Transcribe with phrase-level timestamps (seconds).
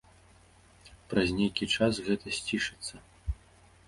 [1.11, 2.93] Праз нейкі час гэта сцішыцца.